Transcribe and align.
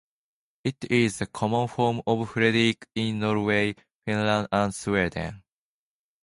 It 0.63 0.77
is 0.89 1.19
the 1.19 1.27
common 1.27 1.67
form 1.67 2.01
of 2.07 2.31
Frederick 2.31 2.87
in 2.95 3.19
Norway, 3.19 3.75
Finland 4.03 4.47
and 4.51 4.73
Sweden. 4.73 5.43